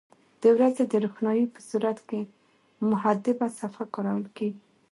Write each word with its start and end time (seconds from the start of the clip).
د 0.41 0.43
ورځې 0.55 0.83
د 0.87 0.93
روښنایي 1.03 1.45
په 1.53 1.59
صورت 1.69 1.99
کې 2.09 2.21
محدبه 2.89 3.47
صفحه 3.59 3.85
کارول 3.95 4.25
کیږي. 4.37 4.61